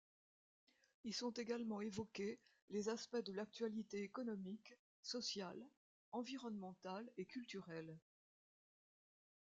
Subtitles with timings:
[1.03, 2.39] Y sont également évoqués
[2.71, 5.63] les aspects de l'actualité économique, sociale,
[6.11, 7.99] environnementale et culturelle.